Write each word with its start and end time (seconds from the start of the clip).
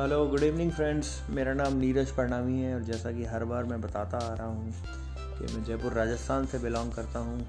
Hello 0.00 0.26
good 0.26 0.42
evening 0.42 0.70
friends 0.72 1.08
मेरा 1.30 1.52
नाम 1.54 1.76
नीरज 1.78 2.10
परनामी 2.10 2.60
है 2.60 2.74
और 2.74 2.82
जैसा 2.82 3.10
कि 3.12 3.24
हर 3.24 3.44
बार 3.44 3.64
मैं 3.64 3.80
बताता 3.80 4.18
आ 4.18 4.32
रहा 4.34 4.46
हूँ 4.46 4.72
कि 5.38 5.54
मैं 5.54 5.62
जयपुर, 5.64 5.92
राजस्थान 5.92 6.46
से 6.46 6.58
बिलोंग 6.58 6.90
करता 6.92 7.18
हूँ 7.18 7.46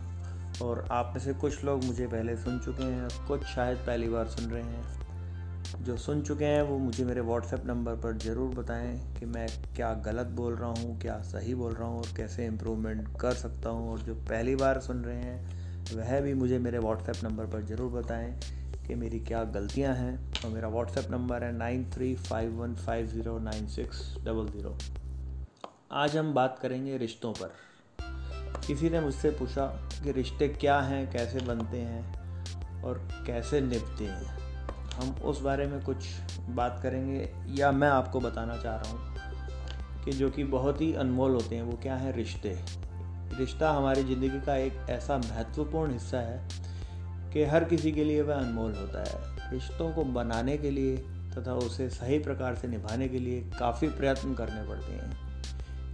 और 0.62 0.88
आप 0.92 1.12
में 1.16 1.20
से 1.24 1.34
कुछ 1.34 1.64
लोग 1.64 1.84
मुझे 1.84 2.08
पहले 2.08 2.36
सुन 2.36 2.60
चुके 2.60 2.84
हैं, 2.84 3.08
कुछ 3.28 3.44
शायद 3.46 3.78
पहली 3.78 4.10
बार 4.10 4.28
सुन 4.28 4.52
रहे 4.52 4.64
हैं। 4.64 5.84
जो 5.84 5.98
सुन 5.98 6.22
चुके 6.22 6.46
हैं, 6.46 6.62
वो 6.62 6.78
मुझे 6.78 7.06
मेरे 7.06 7.22
व्हाट्सएप 7.22 7.66
नंबर 7.66 7.96
पर 7.96 8.18
ज़रूर 8.18 8.54
बताएँ 8.56 9.16
कि 9.20 9.26
मैं 9.26 9.48
क्या 9.76 9.94
गलत 10.06 10.28
बोल 10.28 10.56
रहा 10.56 10.70
हूँ, 10.70 11.00
क्या 11.02 11.22
सही 11.24 11.56
बोल 11.56 11.74
रहा 11.74 11.88
हूँ 11.88 11.98
और 11.98 12.16
कैसे 12.18 12.46
इम्प्रूवमेंट 12.46 13.08
कर 13.22 13.34
सकता 13.34 13.70
हूँ। 13.70 13.92
और 13.92 14.00
जो 14.00 14.16
पहली 14.30 14.56
बार 14.56 14.80
सुन 14.80 15.04
रहे 15.04 15.22
हैं, 15.22 15.64
वह 15.96 16.20
भी 16.22 16.34
मुझे 16.34 16.60
मेरे 16.60 16.80
व्हाट्सएप 16.80 17.24
नंबर 17.24 17.46
पर 17.46 17.62
ज़रूर 17.62 17.92
बताएँ 17.92 18.34
कि 18.88 18.96
मेरी 18.96 19.20
क्या 19.20 19.44
गलतियाँ 19.44 19.94
हैं 19.96 20.18
और 20.46 20.50
मेरा 20.50 20.68
व्हाट्सएप 20.68 21.12
नंबर 21.12 21.44
है 21.44 21.52
nine 21.52 21.86
three 21.92 22.16
five 22.16 22.62
one 22.62 22.76
five 22.76 23.08
zero 23.08 23.38
nine 23.40 23.68
six 23.68 24.18
double 24.18 24.48
zero. 24.48 24.78
आज 25.92 26.18
हम 26.18 26.34
बात 26.34 26.60
करेंगे 26.62 26.98
रिश्तों 26.98 27.34
पर। 27.34 27.54
किसी 28.68 28.90
ने 28.90 29.00
मुझसे 29.00 29.30
पूछा 29.30 29.66
कि 30.04 30.12
रिश्ते 30.12 30.48
क्या 30.48 30.80
हैं, 30.80 31.12
कैसे 31.12 31.40
बनते 31.40 31.78
हैं 31.78 32.84
और 32.84 32.98
कैसे 33.28 33.62
निभते 33.62 34.06
हैं। 34.06 34.44
हम 34.94 35.16
उस 35.24 35.42
बारे 35.42 35.68
में 35.68 35.84
कुछ 35.84 36.06
बात 36.50 36.80
करेंगे 36.84 37.30
या 37.50 37.72
मैं 37.72 37.88
आपको 37.88 38.20
बताना 38.20 38.58
चाह 38.58 38.76
रहा 38.76 38.92
हूँ 38.92 40.04
कि 40.06 40.12
जो 40.12 40.30
कि 40.30 40.44
बहुत 40.44 40.82
ही 40.82 40.94
अनमोल 40.94 41.32
होते 41.32 41.56
हैं, 41.56 41.64
वो 41.64 41.78
क्या 41.78 41.96
है 41.96 42.12
रिश्ते। 42.12 42.58
रिश्ता 43.38 43.72
हमारी 43.72 44.04
ज़िंदगी 44.04 44.40
का 44.42 44.56
एक 44.56 44.86
ऐसा 44.90 45.18
महत्वपूर्ण 45.18 45.94
हिस्सा 45.94 46.18
है 46.18 46.65
कि 47.36 47.44
हर 47.44 47.64
किसी 47.64 47.92
के 47.92 48.04
लिए 48.04 48.22
वह 48.22 48.36
अनमोल 48.36 48.74
होता 48.74 49.00
है। 49.00 49.52
रिश्तों 49.54 49.92
को 49.92 50.04
बनाने 50.04 50.58
के 50.58 50.72
लिए 50.72 50.98
तथा 51.38 51.54
उसे 51.54 51.90
सही 51.90 52.20
प्रकार 52.20 52.56
से 52.56 52.68
निभाने 52.68 53.08
के 53.08 53.20
लिए 53.20 53.42
काफ़ी 53.60 53.88
प्रयत्न 53.88 54.34
करने 54.34 54.70
पड़ते 54.70 54.94
हैं। 54.94 55.18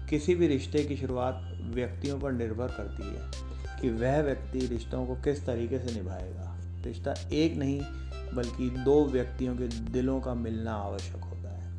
किसी 0.08 0.36
भी 0.36 0.48
रिश्ते 0.48 0.84
की 0.84 0.98
शुरुआत 0.98 1.58
व्यक्तियों 1.62 2.20
पर 2.20 2.32
निर्भर 2.32 2.68
करती 2.68 3.04
है 3.04 3.32
कि 3.82 3.90
वह 3.90 4.22
व्यक्ति 4.22 4.60
रिश्तों 4.60 5.06
को 5.06 5.16
किस 5.16 5.46
तरीके 5.46 5.80
से 5.80 5.96
निभाएगा। 5.96 6.58
रिश्ता 6.86 7.14
एक 7.34 7.56
नहीं, 7.56 7.82
बल्कि 8.36 8.70
दो 8.70 9.06
व्यक्तियों 9.06 9.58
के 9.58 9.68
दिलों 9.68 10.22
का 10.22 10.34
मिलना 10.34 10.74
आवश्यक 10.74 11.24
होता 11.24 11.50
है। 11.50 11.72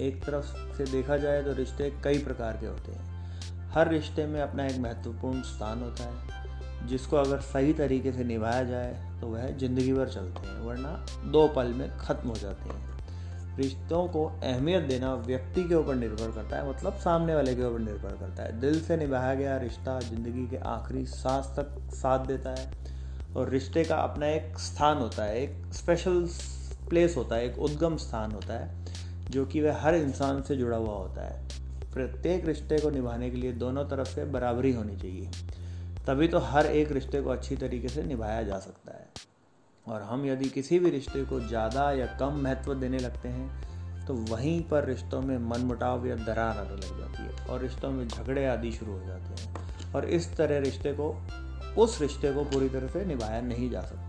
एक 0.00 0.24
तरफ़ 0.24 0.76
से 0.76 0.84
देखा 0.84 1.16
जाए 1.16 1.42
तो 1.42 1.52
रिश्ते 1.52 1.92
कई 2.04 2.18
प्रकार 2.18 2.56
के 2.56 2.66
होते 2.66 2.92
हैं। 2.92 3.12
हर 3.70 3.88
रिश्ते 3.88 4.26
में 4.26 4.40
अपना 4.40 4.66
एक 4.66 4.78
महत्वपूर्ण 4.78 5.42
स्थान 5.42 5.82
होता 5.82 6.04
है। 6.04 6.41
जिसको 6.82 7.16
अगर 7.16 7.40
सही 7.42 7.72
तरीके 7.72 8.12
से 8.12 8.24
निभाया 8.24 8.62
जाए 8.64 9.18
तो 9.20 9.26
वह 9.26 9.50
ज़िंदगी 9.58 9.92
भर 9.92 10.08
चलते 10.08 10.46
हैं, 10.46 10.60
वरना 10.60 11.04
दो 11.32 11.46
पल 11.48 11.72
में 11.72 11.88
ख़त्म 11.98 12.28
हो 12.28 12.34
जाते 12.36 12.68
हैं। 12.68 12.90
रिश्तों 13.56 14.06
को 14.08 14.24
अहमियत 14.24 14.82
देना 14.82 15.14
व्यक्ति 15.16 15.64
के 15.64 15.74
ऊपर 15.74 15.94
निर्भर 15.94 16.30
करता 16.32 16.56
है 16.56 16.68
मतलब 16.68 16.96
सामने 16.98 17.34
वाले 17.34 17.54
के 17.54 17.64
ऊपर 17.64 17.80
निर्भर 17.80 18.16
करता 18.16 18.42
है। 18.42 18.60
दिल 18.60 18.80
से 18.80 18.96
निभाया 18.96 19.34
गया 19.34 19.56
रिश्ता 19.58 19.98
ज़िंदगी 20.00 20.46
के 20.46 20.56
आखिरी 20.68 21.04
सांस 21.06 21.52
तक 21.56 21.76
साथ 21.92 22.26
देता 22.26 22.50
है 22.50 22.70
और 23.36 23.50
रिश्ते 23.50 23.84
का 23.84 23.96
अपना 23.98 24.26
एक 24.26 24.58
स्थान 24.58 24.98
होता 24.98 25.24
है, 25.24 25.42
एक 25.42 25.74
स्पेशल 25.74 26.26
प्लेस 26.88 27.16
होता 27.16 27.36
है, 27.36 27.46
एक 27.46 27.58
उद्गम 27.58 27.96
स्थान 27.96 28.32
होता 28.32 28.54
है, 28.54 28.84
जो 29.30 29.44
कि 29.46 29.60
वह 29.60 29.80
हर 29.80 29.94
इंसान 29.94 30.42
से 30.42 30.56
जुड़ा 30.56 30.76
हुआ 30.76 30.94
होता 30.94 31.26
है। 31.26 31.40
प्रत्येक 31.94 32.46
रिश्ते 32.46 32.78
को 32.78 32.90
निभाने 32.90 33.30
के 33.30 33.36
लिए 33.36 33.52
दोनों 33.54 33.84
तरफ़ 33.84 34.08
से 34.08 34.24
बराबरी 34.24 34.72
होनी 34.72 34.96
चाहिए। 34.96 35.30
तभी 36.06 36.28
तो 36.28 36.38
हर 36.40 36.66
एक 36.66 36.92
रिश्ते 36.92 37.20
को 37.22 37.30
अच्छी 37.30 37.56
तरीके 37.56 37.88
से 37.88 38.02
निभाया 38.02 38.42
जा 38.42 38.58
सकता 38.58 38.92
है। 38.92 39.08
और 39.86 40.02
हम 40.02 40.24
यदि 40.26 40.48
किसी 40.50 40.78
भी 40.78 40.90
रिश्ते 40.90 41.24
को 41.24 41.40
ज़्यादा 41.40 41.90
या 41.92 42.06
कम 42.20 42.40
महत्व 42.42 42.74
देने 42.74 42.98
लगते 42.98 43.28
हैं 43.28 44.04
तो 44.06 44.14
वहीं 44.28 44.60
पर 44.62 44.84
रिश्तों 44.84 45.20
में 45.20 45.36
मनमुटाव 45.40 46.06
या 46.06 46.14
दरार 46.16 46.58
आने 46.58 46.76
लग 46.76 46.98
जाती 46.98 47.22
है 47.22 47.46
और 47.46 47.60
रिश्तों 47.60 47.90
में 47.90 48.06
झगड़े 48.08 48.46
आदि 48.46 48.72
शुरू 48.72 48.92
हो 48.92 49.06
जाते 49.06 49.42
हैं। 49.42 49.92
और 49.94 50.04
इस 50.06 50.26
तरह 50.36 50.58
रिश्ते 50.60 50.92
को, 50.92 51.08
उस 51.78 52.00
रिश्ते 52.00 52.32
को 52.32 52.44
पूरी 52.44 52.68
तरह 52.68 52.88
से 52.88 53.04
निभाया 53.04 53.40
नहीं 53.40 53.70
जा 53.70 53.80
सकता। 53.82 54.08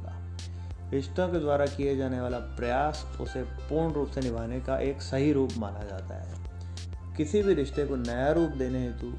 रिश्तों 0.91 1.27
के 1.27 1.39
द्वारा 1.39 1.65
किए 1.67 1.95
जाने 1.97 2.21
वाला 2.21 2.37
प्रयास 2.57 3.05
उसे 3.21 3.43
पूर्ण 3.43 3.93
रूप 3.93 4.09
से 4.09 4.21
निभाने 4.21 4.59
का 4.61 4.77
एक 4.79 5.01
सही 5.01 5.31
रूप 5.33 5.51
माना 5.57 5.83
जाता 5.83 6.15
है। 6.15 7.15
किसी 7.17 7.41
भी 7.43 7.53
रिश्ते 7.53 7.85
को 7.85 7.95
नया 7.97 8.31
रूप 8.31 8.51
देने 8.57 8.79
हेतु, 8.79 9.13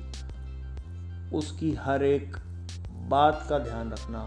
उसकी 1.36 1.72
हर 1.76 2.04
एक 2.04 2.36
बात 3.08 3.46
का 3.48 3.58
ध्यान 3.58 3.92
रखना, 3.92 4.26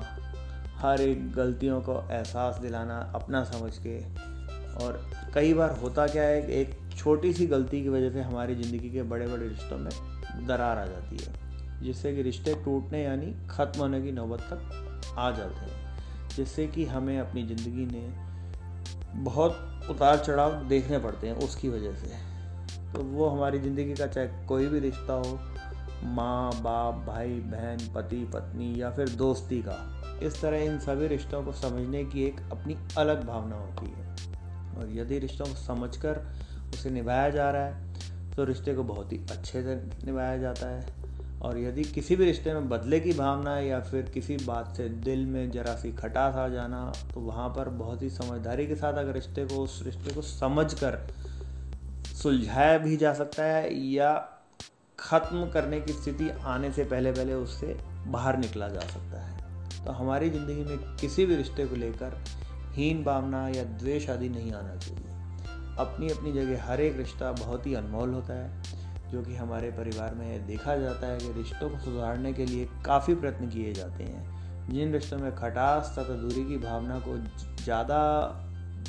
हर 0.78 1.02
एक 1.02 1.32
गलतियों 1.34 1.82
को 1.82 1.94
एहसास 2.12 2.58
दिलाना, 2.58 2.98
अपना 3.16 3.44
समझ 3.44 3.72
के। 3.78 3.98
और 4.78 5.00
कई 5.34 5.54
बार 5.54 5.72
होता 5.74 6.06
क्या 6.08 6.24
है 6.24 6.42
कि 6.42 6.54
एक 6.54 6.76
छोटी 6.98 7.34
सी 7.34 7.46
गलती 7.48 7.82
की 7.84 7.90
वजह 7.90 8.10
से 8.10 8.22
हमारी 8.22 8.56
ज़िंदगी 8.56 8.90
के 8.90 9.04
बड़े 9.06 9.28
बड़े 9.28 9.48
रिश्तों 9.48 9.78
में 9.78 9.90
दरार 10.48 10.78
आ 10.78 10.86
जाती 10.86 11.18
है, 11.18 11.34
जिससे 11.82 12.16
कि 12.16 12.22
रिश्ते 12.22 12.54
टूटने 12.66 13.04
यानी 13.04 13.34
ख़त्म 13.50 13.80
होने 13.80 14.02
की 14.02 14.12
नौबत 14.12 14.40
तक 14.44 15.14
आ 15.18 15.30
जाते 15.32 15.66
हैं, 15.66 15.96
जिससे 16.36 16.68
कि 16.68 16.86
हमें 16.86 17.20
अपनी 17.20 17.44
ज़िंदगी 17.48 17.86
में 17.88 19.24
बहुत 19.24 19.88
उतार 19.90 20.18
चढ़ाव 20.18 20.64
देखने 20.68 21.00
पड़ते 21.00 21.28
हैं, 21.28 21.36
उसकी 21.38 21.70
वजह 21.70 21.96
से। 21.96 22.08
तो 22.94 23.04
वो 23.04 23.28
हमारी 23.28 23.59
ज़िंदगी 23.59 23.94
का 23.94 24.08
चाहे 24.08 24.28
कोई 24.48 24.68
भी 24.68 24.80
रिश्ता 24.80 25.14
हो 25.14 25.40
माँ, 26.03 26.52
बाप, 26.53 27.06
भाई, 27.08 27.28
बहन, 27.28 27.78
पति, 27.96 28.24
पत्नी 28.34 28.81
या 28.81 28.91
फिर 28.91 29.09
दोस्ती 29.09 29.62
का। 29.62 29.78
इस 30.24 30.41
तरह 30.41 30.58
इन 30.58 30.80
सभी 30.80 31.08
रिश्तों 31.08 31.44
को 31.44 31.52
समझने 31.52 32.03
की 32.06 32.24
एक 32.24 32.40
अपनी 32.52 32.78
अलग 32.97 33.25
भावना 33.28 33.56
होती 33.56 33.91
है। 33.91 34.08
और 34.78 34.90
यदि 34.91 35.19
रिश्तों 35.19 35.46
को 35.46 35.53
समझकर 35.53 36.22
उसे 36.74 36.90
निभाया 36.90 37.30
जा 37.30 37.50
रहा 37.52 37.66
है 37.66 38.34
तो 38.35 38.44
रिश्ते 38.44 38.74
को 38.74 38.84
बहुत 38.84 39.13
ही 39.13 39.18
अच्छे 39.31 39.63
से 39.63 39.75
निभाया 40.06 40.38
जाता 40.38 40.69
है। 40.69 41.08
और 41.41 41.58
यदि 41.59 41.84
किसी 41.84 42.16
भी 42.16 42.25
रिश्ते 42.25 42.53
में 42.53 42.69
बदले 42.69 43.00
की 43.00 43.14
भावना 43.14 43.59
या 43.59 43.79
फिर 43.79 44.02
किसी 44.02 44.38
बात 44.38 44.75
से 44.78 44.90
दिल 44.90 45.25
में 45.25 45.52
जरा 45.52 45.75
सी 45.75 45.91
खटास 45.91 46.35
आ 46.35 46.47
जाना 46.47 46.91
तो 47.14 47.19
वहाँ 47.19 47.50
पर 47.50 47.69
बहुत 47.69 48.02
ही 48.02 48.09
समझदारी 48.09 48.68
के 48.68 48.75
साथ 48.75 48.94
अगर 48.94 49.14
रिश्ते 49.14 49.46
को, 49.46 49.56
उस 49.56 49.81
रिश्ते 49.85 50.14
को 50.16 50.22
समझ 50.22 50.74
कर 50.74 51.08
सुलझाया 52.06 52.78
भी 52.78 52.97
जा 52.97 53.14
सकता 53.14 53.44
है 53.44 53.74
या 53.75 54.29
ख़त्म 55.00 55.50
करने 55.50 55.80
की 55.81 55.94
स्थिति 55.94 56.30
आने 56.46 56.72
से 56.72 56.84
पहले 56.84 57.12
पहले 57.12 57.34
उससे 57.34 57.78
बाहर 58.08 58.38
निकला 58.38 58.68
जा 58.68 58.80
सकता 58.80 59.22
है। 59.22 59.85
तो 59.85 59.91
हमारी 59.91 60.30
ज़िंदगी 60.30 60.63
में 60.63 60.96
किसी 60.96 61.25
भी 61.25 61.35
रिश्ते 61.35 61.66
को 61.66 61.75
लेकर 61.75 62.18
हीन 62.75 63.03
भावना 63.03 63.47
या 63.50 63.63
द्वेष 63.63 64.09
आदि 64.09 64.30
नहीं 64.30 64.52
आना 64.53 64.75
चाहिए। 64.75 65.16
अपनी 65.80 66.09
अपनी 66.09 66.31
जगह 66.31 66.63
हर 66.63 66.81
एक 66.81 66.97
रिश्ता 66.97 67.31
बहुत 67.31 67.68
ही 67.68 67.74
अनमोल 67.74 68.13
होता 68.13 68.34
है, 68.34 68.63
जो 69.12 69.22
कि 69.22 69.35
हमारे 69.35 69.69
परिवार 69.72 70.16
में 70.16 70.47
देखा 70.47 70.75
जाता 70.75 71.08
है 71.08 71.18
कि 71.18 71.31
रिश्तों 71.34 71.69
को 71.69 71.79
सुधारने 71.79 72.34
के 72.34 72.46
लिए 72.46 72.68
काफ़ी 72.85 73.16
प्रयत्न 73.16 73.50
किए 73.50 73.74
जाते 73.74 74.03
हैं। 74.03 74.69
जिन 74.69 74.94
रिश्तों 74.94 75.18
में 75.18 75.35
खटास 75.35 75.96
तथा 76.00 76.14
दूरी 76.14 76.44
की 76.46 76.58
भावना 76.58 77.00
को 77.00 77.18
ज़्यादा 77.64 78.00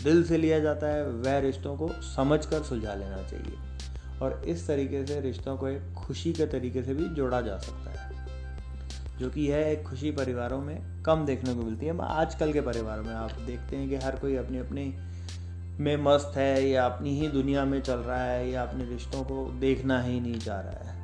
दिल 0.05 0.25
से 0.25 0.37
लिया 0.37 0.59
जाता 0.59 0.87
है, 0.87 1.05
वह 1.05 1.39
रिश्तों 1.39 1.77
को 1.77 1.89
समझ 2.03 2.45
कर 2.47 2.63
सुलझा 2.63 2.95
लेना 2.95 3.23
चाहिए। 3.23 3.78
और 4.23 4.43
इस 4.47 4.67
तरीके 4.67 5.05
से 5.07 5.21
रिश्तों 5.21 5.57
को 5.57 5.69
एक 5.69 5.93
खुशी 5.97 6.33
के 6.33 6.47
तरीके 6.47 6.83
से 6.83 6.95
भी 6.95 7.09
जोड़ा 7.09 7.41
जा 7.41 7.59
सकता 7.59 7.91
है, 7.91 8.17
जो 9.19 9.31
कि 9.31 9.41
यह 9.41 9.69
एक 9.69 9.83
खुशी 9.83 10.11
परिवारों 10.11 10.61
में 10.61 11.03
कम 11.03 11.25
देखने 11.27 11.55
को 11.55 11.63
मिलती 11.63 11.87
है। 11.87 11.97
आजकल 12.03 12.53
के 12.53 12.61
परिवारों 12.61 13.05
में 13.05 13.15
आप 13.15 13.33
देखते 13.47 13.77
हैं 13.77 13.89
कि 13.89 13.97
हर 13.97 14.17
कोई 14.17 14.37
अपनी 14.37 14.59
अपनी 14.59 14.85
में 15.81 15.97
मस्त 15.97 16.37
है, 16.37 16.69
या 16.69 16.85
अपनी 16.87 17.19
ही 17.21 17.29
दुनिया 17.29 17.65
में 17.65 17.81
चल 17.81 17.99
रहा 17.99 18.23
है, 18.23 18.51
या 18.51 18.63
अपने 18.63 18.85
रिश्तों 18.85 19.23
को 19.25 19.45
देखना 19.61 20.01
ही 20.03 20.21
नहीं 20.21 20.39
चाह 20.39 20.61
रहा 20.61 20.91
है। 20.91 20.97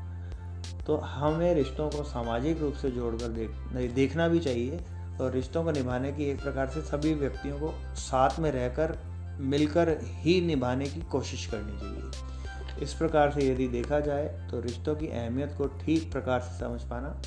तो 0.84 0.96
हमें 0.96 1.54
रिश्तों 1.54 1.88
को 1.90 2.02
सामाजिक 2.02 2.60
रूप 2.60 2.74
से 2.74 2.90
जोड़कर 2.90 3.28
देख 3.28 3.50
देखना 3.94 4.28
भी 4.28 4.40
चाहिए 4.40 4.80
और 5.20 5.32
रिश्तों 5.32 5.64
को 5.64 5.70
निभाने 5.70 6.12
की 6.12 6.24
एक 6.24 6.42
प्रकार 6.42 6.68
से 6.68 6.80
सभी 6.80 7.14
व्यक्तियों 7.14 7.58
को 7.58 7.72
साथ 7.96 8.38
में 8.40 8.50
रहकर, 8.52 8.98
मिलकर 9.40 9.96
ही 10.04 10.40
निभाने 10.40 10.86
की 10.86 11.00
कोशिश 11.02 11.46
करनी 11.46 11.78
चाहिए। 11.80 12.43
इस 12.82 12.94
प्रकार 12.94 13.30
से 13.30 13.48
यदि 13.50 13.68
देखा 13.68 14.00
जाए 14.00 14.26
तो 14.50 14.60
रिश्तों 14.60 14.94
की 14.96 15.08
अहमियत 15.08 15.54
को 15.58 15.66
ठीक 15.78 16.10
प्रकार 16.12 16.40
से 16.40 16.58
समझ 16.58 16.80
पाना 16.82 17.20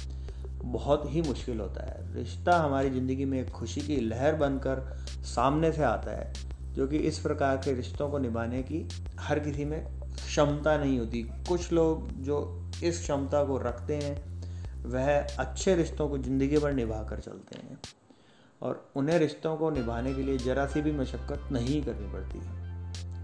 बहुत 0.63 1.03
ही 1.05 1.21
मुश्किल 1.21 1.59
होता 1.59 1.83
है। 1.85 2.13
रिश्ता 2.15 2.57
हमारी 2.57 2.89
ज़िंदगी 2.89 3.25
में 3.25 3.39
एक 3.41 3.49
खुशी 3.49 3.81
की 3.81 3.97
लहर 3.97 4.35
बनकर 4.35 4.81
सामने 5.25 5.71
से 5.71 5.83
आता 5.83 6.11
है, 6.11 6.33
जो 6.73 6.88
कि 6.88 6.97
इस 6.97 7.19
प्रकार 7.19 7.57
के 7.57 7.73
रिश्तों 7.73 8.09
को 8.09 8.17
निभाने 8.17 8.61
की 8.63 8.88
हर 9.19 9.39
किसी 9.39 9.65
में 9.65 9.83
क्षमता 10.15 10.77
नहीं 10.77 10.99
होती। 10.99 11.23
कुछ 11.47 11.71
लोग 11.71 12.11
जो 12.23 12.39
इस 12.83 13.01
क्षमता 13.01 13.43
को 13.43 13.57
रखते 13.57 13.95
हैं, 13.95 14.15
वह 14.85 15.17
अच्छे 15.19 15.75
रिश्तों 15.75 16.09
को 16.09 16.17
ज़िंदगी 16.17 16.57
भर 16.57 16.73
निभा 16.73 17.03
कर 17.03 17.19
चलते 17.19 17.59
हैं 17.59 17.79
और 18.61 18.89
उन्हें 18.95 19.19
रिश्तों 19.19 19.55
को 19.57 19.69
निभाने 19.69 20.13
के 20.13 20.23
लिए 20.23 20.38
ज़रा 20.38 20.65
सी 20.65 20.81
भी 20.81 20.91
मशक्क़त 20.91 21.51
नहीं 21.51 21.81
करनी 21.83 22.11
पड़ती। 22.13 22.39
है 22.39 22.66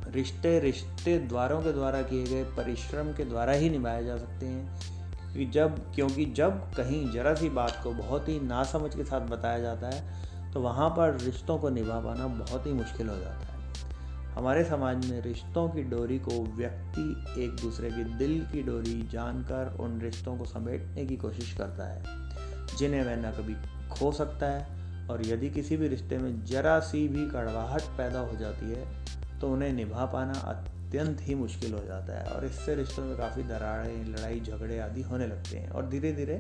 रिश्ते 0.07 0.59
रिश्ते 0.59 1.19
द्वारों 1.19 1.61
के 1.61 1.71
द्वारा 1.71 2.01
किए 2.01 2.23
गए 2.23 2.43
परिश्रम 2.43 3.13
के 3.13 3.25
द्वारा 3.25 3.51
ही 3.51 3.69
निभाए 3.69 4.05
जा 4.05 4.17
सकते 4.17 4.45
हैं। 4.45 4.93
कि 5.33 5.45
जब, 5.45 5.95
क्योंकि 5.95 6.25
जब 6.25 6.51
कहीं 6.51 7.11
जरा 7.11 7.33
सी 7.33 7.49
बात 7.49 7.79
को 7.83 7.91
बहुत 7.91 8.29
ही 8.29 8.39
नासमझ 8.39 8.95
के 8.95 9.03
साथ 9.03 9.21
बताया 9.21 9.59
जाता 9.59 9.87
है 9.87 10.23
तो 10.53 10.59
वहाँ 10.59 10.89
पर 10.89 11.17
रिश्तों 11.21 11.57
को 11.57 11.69
निभा 11.69 11.99
पाना 11.99 12.27
बहुत 12.27 12.67
ही 12.67 12.73
मुश्किल 12.73 13.09
हो 13.09 13.17
जाता 13.17 13.53
है। 13.53 13.53
हमारे 14.35 14.63
समाज 14.63 15.05
में 15.05 15.21
रिश्तों 15.21 15.69
की 15.69 15.83
डोरी 15.83 16.19
को 16.19 16.43
व्यक्ति 16.43 17.25
एक 17.43 17.51
दूसरे 17.51 17.89
के 17.89 18.03
दिल 18.03 18.47
की 18.51 18.63
डोरी 18.63 19.07
जानकर 19.07 19.77
उन 19.79 20.01
रिश्तों 20.01 20.37
को 20.37 20.45
समेटने 20.45 21.05
की 21.05 21.17
कोशिश 21.17 21.53
करता 21.53 21.93
है, 21.93 22.03
जिन्हें 22.77 23.03
वह 23.03 23.15
न 23.15 23.31
कभी 23.31 23.55
खो 23.89 24.11
सकता 24.11 24.45
है। 24.45 24.83
और 25.09 25.25
यदि 25.25 25.49
किसी 25.49 25.77
भी 25.77 25.87
रिश्ते 25.87 26.17
में 26.17 26.45
जरा 26.45 26.79
सी 26.79 27.07
भी 27.07 27.29
कड़वाहट 27.29 27.81
पैदा 27.81 28.19
हो 28.19 28.37
जाती 28.37 28.71
है 28.71 29.02
तो 29.43 29.49
उन्हें 29.49 29.71
निभा 29.73 30.05
पाना 30.05 30.33
अत्यंत 30.39 31.21
ही 31.21 31.35
मुश्किल 31.35 31.73
हो 31.73 31.79
जाता 31.85 32.19
है। 32.19 32.25
और 32.25 32.45
इससे 32.45 32.75
रिश्तों 32.75 33.03
में 33.05 33.15
काफ़ी 33.17 33.43
दरारें, 33.43 34.05
लड़ाई, 34.05 34.39
झगड़े 34.39 34.79
आदि 34.79 35.01
होने 35.01 35.27
लगते 35.27 35.57
हैं 35.57 35.69
और 35.69 35.89
धीरे 35.89 36.11
धीरे 36.11 36.35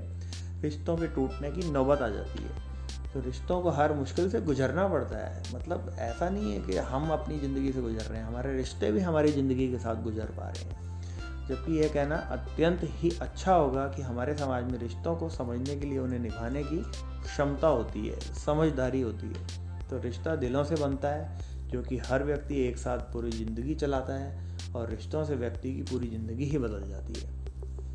रिश्तों 0.61 0.95
के 0.97 1.07
टूटने 1.07 1.51
की 1.51 1.71
नौबत 1.71 2.01
आ 2.01 2.07
जाती 2.07 2.43
है। 2.43 3.11
तो 3.13 3.19
रिश्तों 3.19 3.61
को 3.61 3.69
हर 3.69 3.93
मुश्किल 3.93 4.29
से 4.29 4.41
गुजरना 4.41 4.87
पड़ता 4.87 5.17
है। 5.17 5.43
मतलब 5.55 5.95
ऐसा 5.99 6.29
नहीं 6.29 6.53
है 6.53 6.59
कि 6.59 6.77
हम 6.77 7.09
अपनी 7.09 7.39
ज़िंदगी 7.39 7.71
से 7.73 7.81
गुजर 7.81 8.01
रहे 8.01 8.19
हैं, 8.19 8.25
हमारे 8.27 8.55
रिश्ते 8.57 8.91
भी 8.91 8.99
हमारी 8.99 9.31
ज़िंदगी 9.31 9.67
के 9.71 9.77
साथ 9.77 10.03
गुजर 10.03 10.25
पा 10.25 10.49
रहे 10.49 10.63
हैं। 10.63 11.47
जबकि 11.47 11.79
यह 11.79 11.93
कहना 11.93 12.15
अत्यंत 12.15 12.81
ही 12.83 13.11
अच्छा 13.21 13.53
होगा 13.53 13.87
कि 13.87 14.01
हमारे 14.01 14.37
समाज 14.37 14.71
में 14.71 14.79
रिश्तों 14.79 15.15
को 15.15 15.29
समझने 15.29 15.75
के 15.75 15.85
लिए, 15.85 15.99
उन्हें 15.99 16.19
निभाने 16.19 16.63
की 16.63 16.77
क्षमता 17.23 17.67
होती 17.67 18.07
है, 18.07 18.19
समझदारी 18.19 19.01
होती 19.01 19.27
है। 19.27 19.61
तो 19.89 19.97
रिश्ता 19.99 20.35
दिलों 20.35 20.63
से 20.63 20.75
बनता 20.75 21.07
है 21.07 21.52
जो 21.73 21.81
कि 21.81 21.97
हर 21.99 22.23
व्यक्ति 22.23 22.61
एक 22.63 22.77
साथ 22.77 22.99
पूरी 23.13 23.31
ज़िंदगी 23.31 23.75
चलाता 23.75 24.13
है 24.13 24.71
और 24.75 24.89
रिश्तों 24.89 25.23
से 25.25 25.35
व्यक्ति 25.35 25.73
की 25.75 25.81
पूरी 25.83 26.07
ज़िंदगी 26.07 26.45
ही 26.45 26.57
बदल 26.57 26.89
जाती 26.89 27.13
है। 27.13 27.41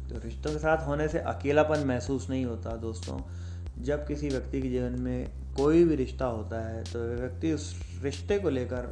तो 0.08 0.18
रिश्तों 0.18 0.52
के 0.52 0.58
साथ 0.58 0.86
होने 0.86 1.08
से 1.08 1.18
अकेलापन 1.18 1.86
महसूस 1.86 2.28
नहीं 2.30 2.44
होता 2.44 2.76
दोस्तों। 2.76 3.18
जब 3.84 4.06
किसी 4.06 4.28
व्यक्ति 4.28 4.62
के 4.62 4.68
जीवन 4.68 5.00
में 5.00 5.28
कोई 5.56 5.84
भी 5.84 5.94
रिश्ता 5.96 6.26
होता 6.26 6.60
है 6.68 6.82
तो 6.84 6.98
व्यक्ति 7.14 7.52
उस 7.52 7.74
रिश्ते 8.02 8.38
को 8.38 8.50
लेकर 8.50 8.88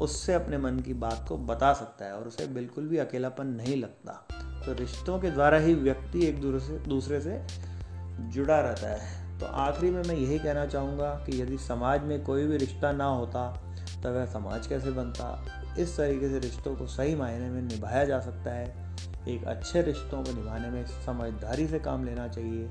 उससे 0.00 0.34
अपने 0.34 0.58
मन 0.58 0.78
की 0.78 0.94
बात 0.96 1.24
को 1.28 1.36
बता 1.46 1.72
सकता 1.72 2.04
है 2.04 2.12
और 2.12 2.26
उसे 2.28 2.46
बिल्कुल 2.48 2.86
भी 2.88 2.98
अकेलापन 2.98 3.46
नहीं 3.56 3.76
लगता। 3.76 4.12
तो 4.66 4.72
रिश्तों 4.72 5.18
के 5.18 5.30
द्वारा 5.30 5.58
ही 5.58 5.74
व्यक्ति 5.74 6.26
एक 6.26 6.40
दूसरे 6.40 6.60
से 6.60 6.78
दूसरे 6.88 7.20
से 7.20 7.40
जुड़ा 8.30 8.60
रहता 8.60 8.88
है। 8.88 9.38
तो 9.38 9.46
आखिरी 9.46 9.90
में 9.90 10.02
मैं 10.02 10.14
यही 10.14 10.38
कहना 10.38 10.66
चाहूँगा 10.66 11.10
कि 11.26 11.40
यदि 11.42 11.58
समाज 11.58 12.02
में 12.04 12.22
कोई 12.24 12.46
भी 12.46 12.56
रिश्ता 12.56 12.92
ना 12.92 13.04
होता 13.06 13.44
तो 14.02 14.12
वह 14.12 14.26
समाज 14.26 14.66
कैसे 14.66 14.90
बनता, 14.90 15.44
इस 15.78 15.96
तरीके 15.96 16.28
से 16.28 16.38
रिश्तों 16.38 16.74
को 16.76 16.86
सही 16.86 17.14
मायने 17.14 17.48
में 17.50 17.62
निभाया 17.62 18.04
जा 18.04 18.20
सकता 18.20 18.50
है। 18.50 18.88
एक 19.28 19.44
अच्छे 19.44 19.82
रिश्तों 19.82 20.22
को 20.22 20.32
निभाने 20.32 20.70
में 20.70 20.84
समझदारी 21.06 21.66
से 21.68 21.78
काम 21.78 22.04
लेना 22.04 22.28
चाहिए, 22.28 22.68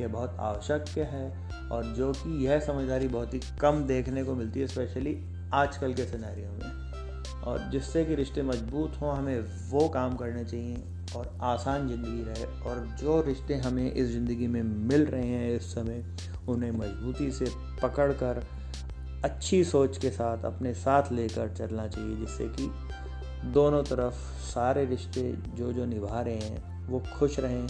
यह 0.00 0.08
बहुत 0.08 0.36
आवश्यक 0.40 0.98
है 0.98 1.68
और 1.70 1.84
जो 1.84 2.12
कि 2.12 2.46
यह 2.46 2.60
समझदारी 2.60 3.08
बहुत 3.08 3.34
ही 3.34 3.40
कम 3.60 3.82
देखने 3.84 4.24
को 4.24 4.34
मिलती 4.34 4.60
है 4.60 4.66
स्पेशली 4.66 5.16
आजकल 5.54 5.94
के 5.94 6.04
सिनेरियो 6.04 6.50
में। 6.50 7.42
और 7.42 7.68
जिससे 7.70 8.04
कि 8.04 8.14
रिश्ते 8.14 8.42
मज़बूत 8.42 9.00
हों, 9.00 9.16
हमें 9.16 9.40
वो 9.70 9.88
काम 9.88 10.16
करने 10.16 10.44
चाहिए 10.44 10.76
और 11.16 11.38
आसान 11.42 11.88
ज़िंदगी 11.88 12.22
रहे 12.22 12.44
और 12.62 12.86
जो 13.00 13.20
रिश्ते 13.20 13.56
हमें 13.56 13.92
इस 13.92 14.08
ज़िंदगी 14.08 14.46
में 14.46 14.62
मिल 14.62 15.04
रहे 15.06 15.26
हैं 15.26 15.50
इस 15.56 15.72
समय, 15.74 16.04
उन्हें 16.48 16.70
मजबूती 16.70 17.30
से 17.30 17.46
पकड़ 17.82 18.12
कर 18.12 18.42
अच्छी 19.24 19.64
सोच 19.64 19.98
के 19.98 20.10
साथ 20.10 20.44
अपने 20.44 20.74
साथ 20.74 21.12
लेकर 21.12 21.48
चलना 21.48 21.88
चाहिए, 21.88 22.16
जिससे 22.16 22.48
कि 22.48 22.70
दोनों 23.44 23.82
तरफ़ 23.82 24.14
सारे 24.40 24.84
रिश्ते 24.84 25.32
जो 25.32 25.72
जो 25.72 25.84
निभा 25.84 26.20
रहे 26.20 26.36
हैं, 26.36 26.86
वो 26.86 27.02
खुश 27.18 27.40
रहें, 27.40 27.68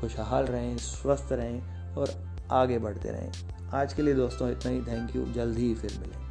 खुशहाल 0.00 0.44
रहें, 0.44 0.78
स्वस्थ 0.78 1.28
रहें 1.32 1.94
और 1.94 2.10
आगे 2.50 2.78
बढ़ते 2.78 3.08
रहें। 3.08 3.32
आज 3.74 3.92
के 3.92 4.02
लिए 4.02 4.14
दोस्तों 4.14 4.50
इतना 4.50 4.72
ही। 4.72 4.82
थैंक 4.82 5.16
यू 5.16 5.26
जल्द 5.26 5.58
ही 5.58 5.74
फिर 5.74 5.98
मिलें 6.00 6.29